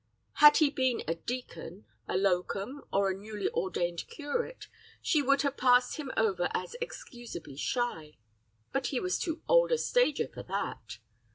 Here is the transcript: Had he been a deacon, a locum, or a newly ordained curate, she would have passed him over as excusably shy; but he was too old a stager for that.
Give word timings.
Had 0.37 0.57
he 0.57 0.71
been 0.71 1.03
a 1.07 1.13
deacon, 1.13 1.85
a 2.07 2.17
locum, 2.17 2.81
or 2.91 3.11
a 3.11 3.15
newly 3.15 3.51
ordained 3.51 4.07
curate, 4.07 4.67
she 4.99 5.21
would 5.21 5.43
have 5.43 5.57
passed 5.57 5.97
him 5.97 6.09
over 6.17 6.49
as 6.55 6.75
excusably 6.81 7.55
shy; 7.55 8.17
but 8.73 8.87
he 8.87 8.99
was 8.99 9.19
too 9.19 9.43
old 9.47 9.71
a 9.71 9.77
stager 9.77 10.27
for 10.27 10.41
that. 10.41 10.97